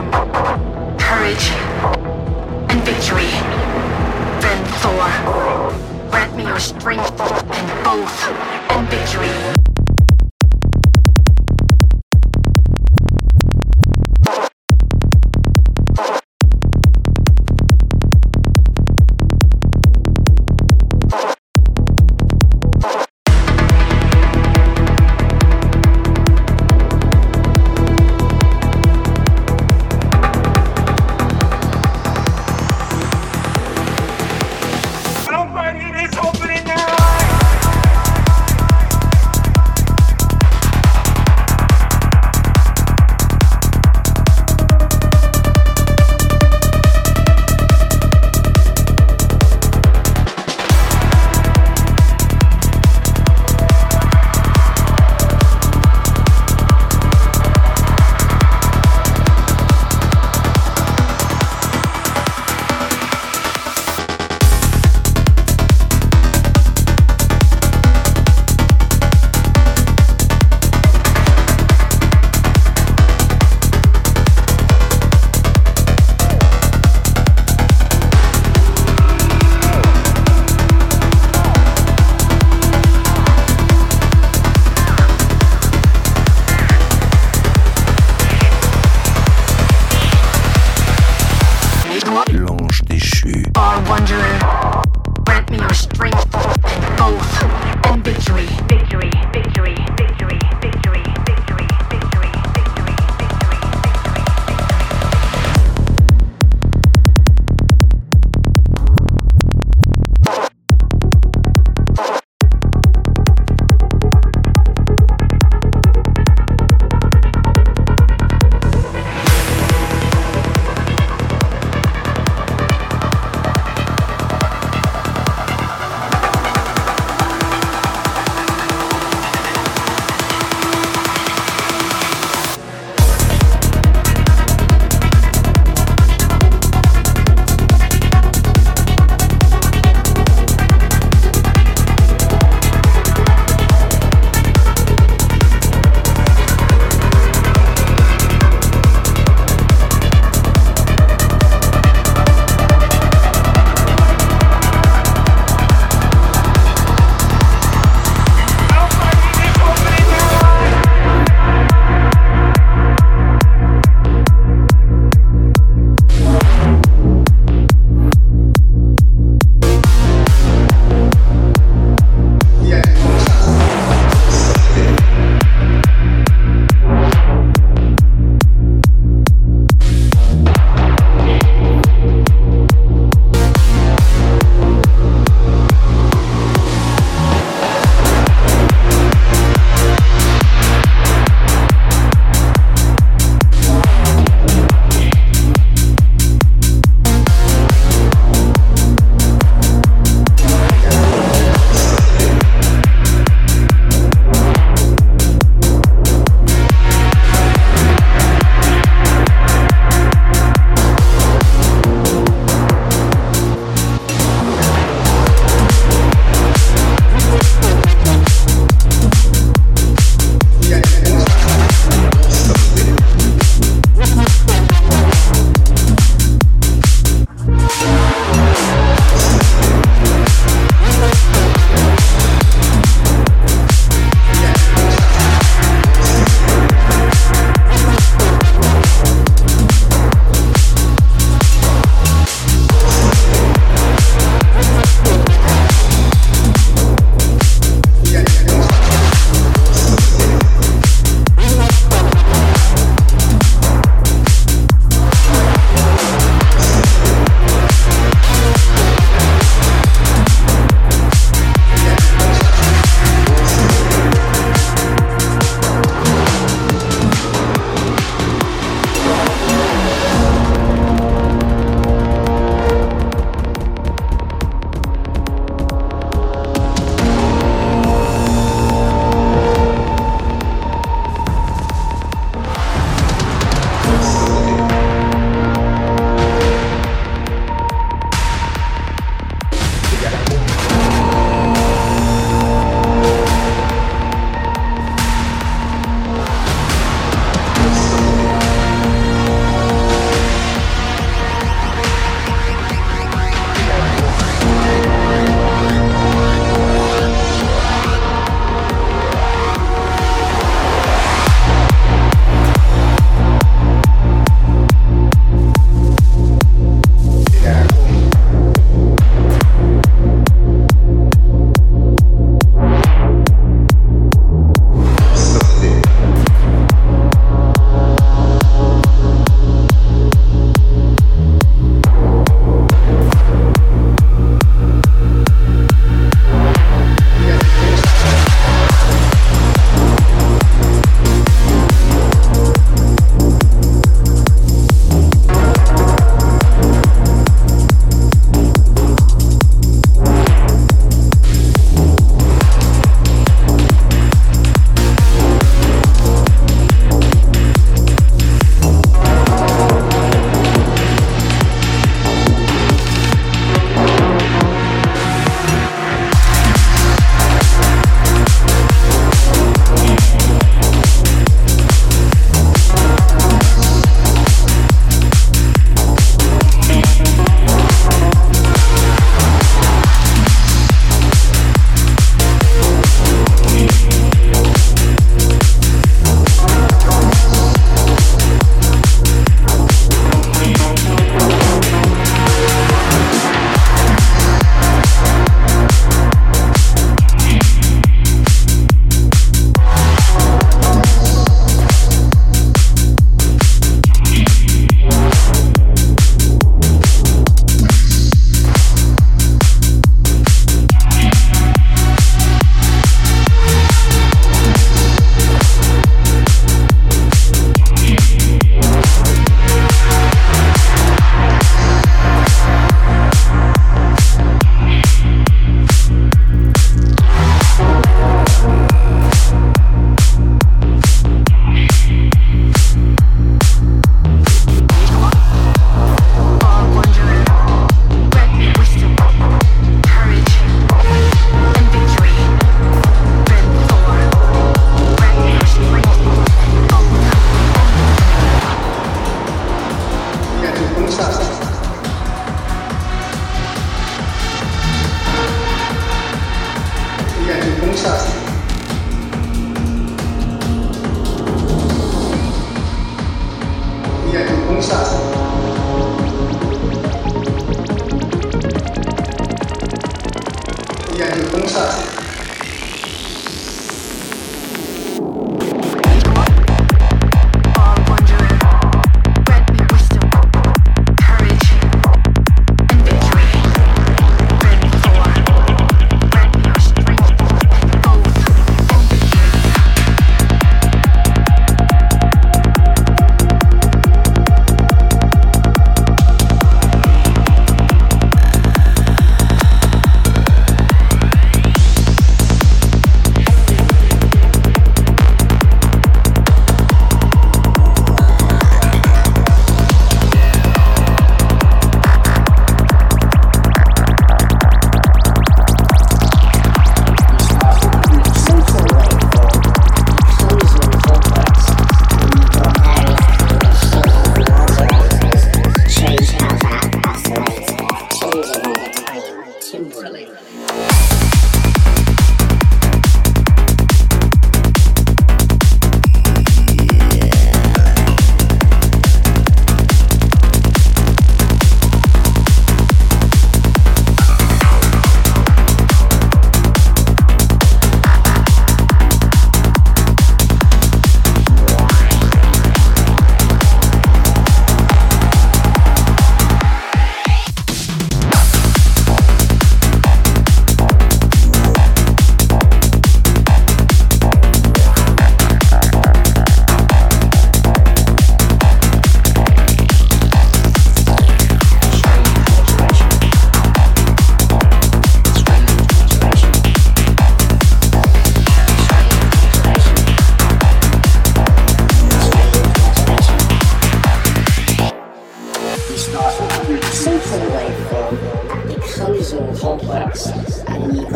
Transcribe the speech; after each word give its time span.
wisdom, 0.00 0.98
courage, 0.98 1.50
and 2.70 2.82
victory. 2.82 3.30
Then 4.40 4.64
Thor, 4.80 6.10
grant 6.10 6.36
me 6.36 6.44
your 6.44 6.58
strength 6.58 7.20
and 7.20 7.84
both 7.84 8.28
and 8.70 8.88
victory. 8.88 9.69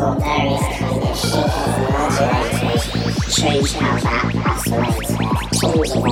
Got 0.05 0.21
various 0.21 0.61
kind 0.79 1.03
of 1.03 1.17
shapers 1.17 1.77
and 1.79 1.89
modulators 1.95 2.85
change 3.35 3.73
how 3.73 3.97
that 4.01 4.35
oscillates. 4.45 5.11
Tons 5.61 5.93
of 5.93 6.05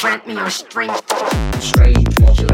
Grant 0.00 0.26
me 0.26 0.34
your 0.34 0.50
strength. 0.50 1.02
Strange 1.62 2.18
modulation. 2.20 2.45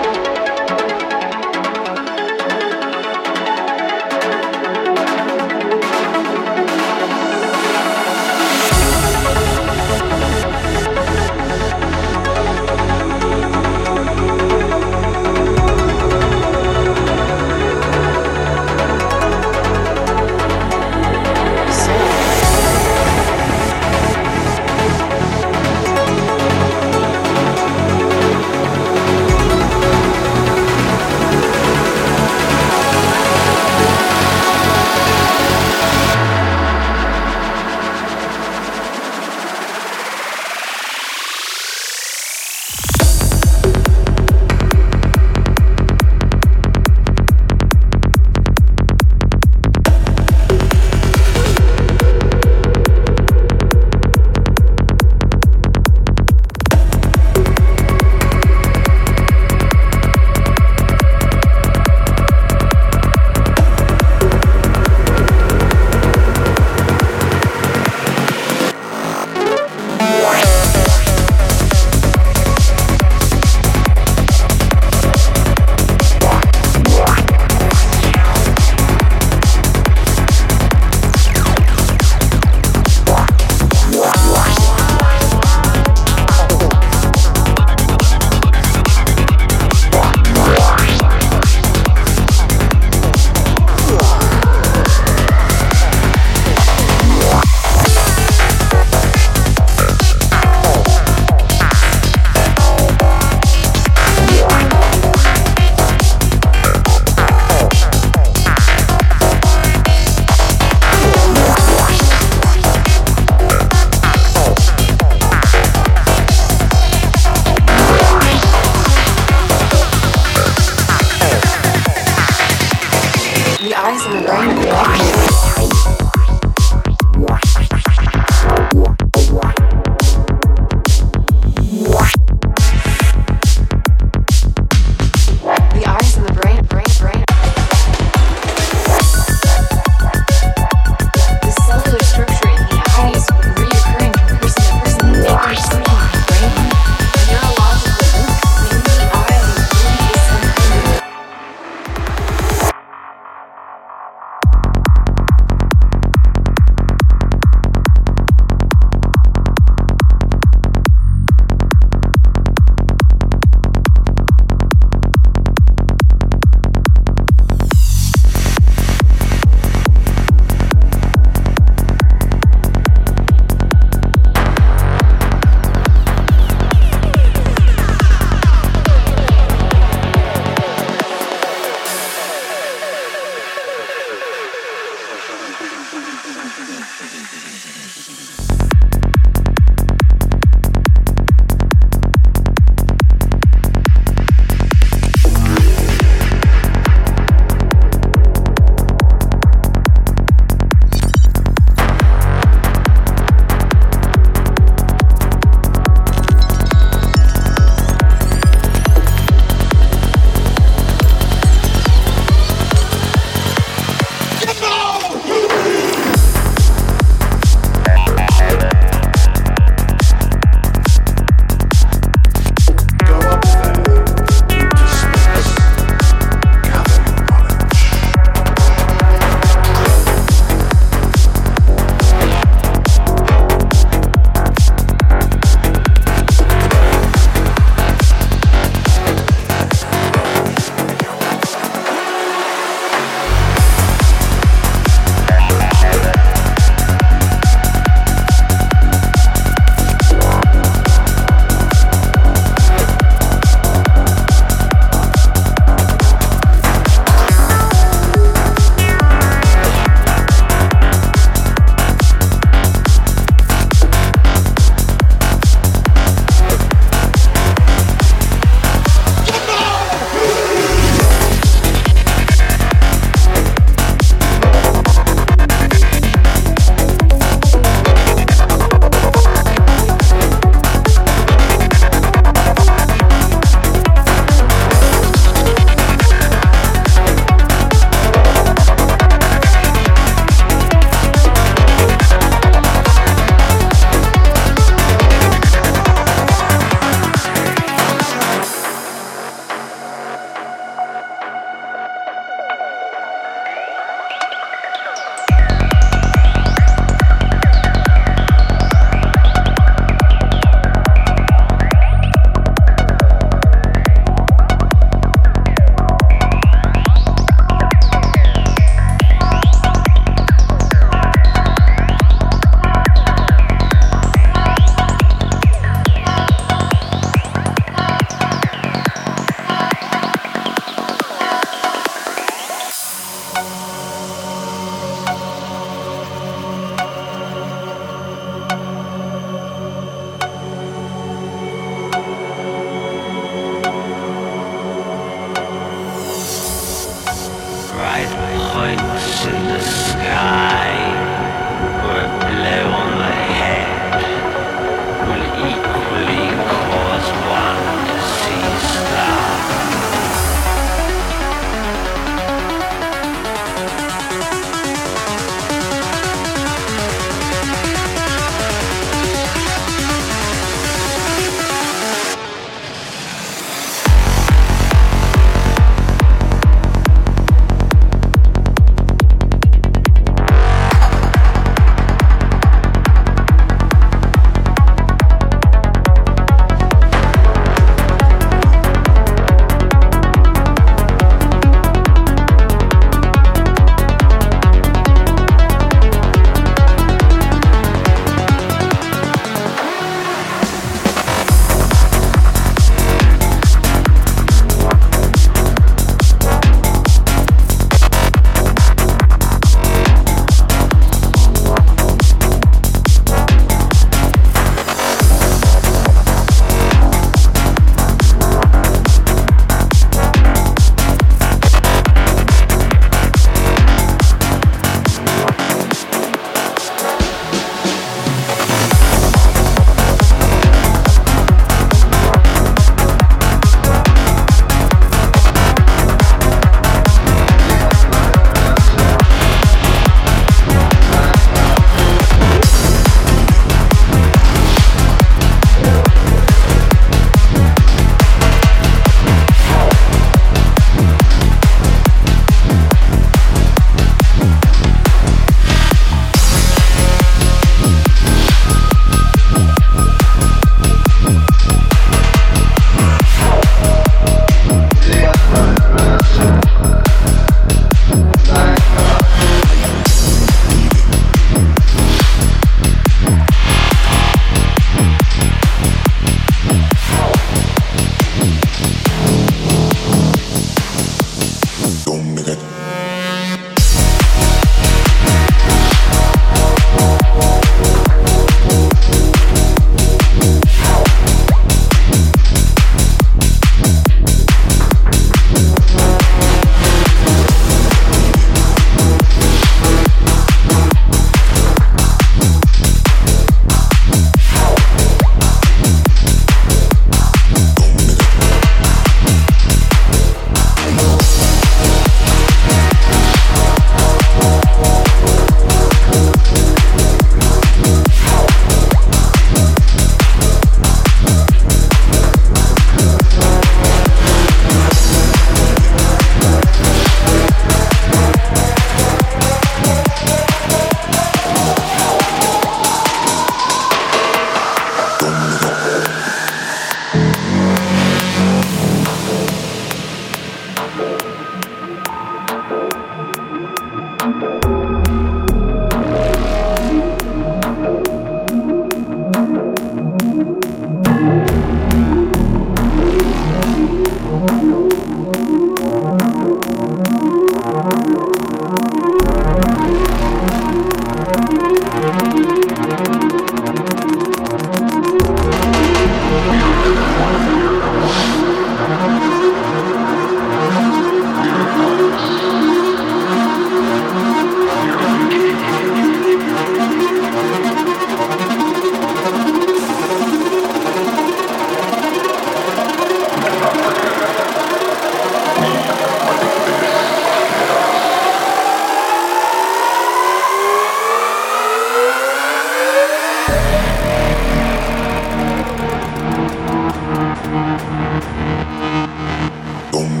Don't 599.72 600.00